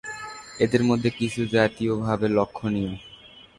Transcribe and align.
এদের 0.59 0.81
মধ্যে 0.83 1.09
কিছু 1.09 1.41
জাতীয়ভাবে 1.47 2.27
লক্ষণীয়। 2.29 2.93